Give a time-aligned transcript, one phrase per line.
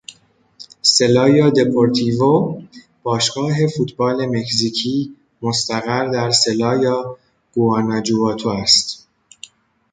[0.95, 2.35] «سلایا دپورتیوو»
[3.03, 4.95] باشگاه فوتبال مکزیکی
[5.41, 7.17] مستقر در «سلایا
[7.53, 9.07] گواناجواتو» است.